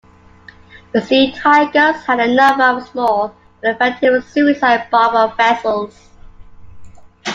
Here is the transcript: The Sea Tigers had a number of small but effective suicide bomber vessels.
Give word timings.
The 0.93 1.01
Sea 1.03 1.31
Tigers 1.31 2.03
had 2.05 2.19
a 2.19 2.33
number 2.33 2.63
of 2.63 2.87
small 2.87 3.35
but 3.61 3.75
effective 3.75 4.25
suicide 4.27 4.87
bomber 4.89 5.31
vessels. 5.35 6.09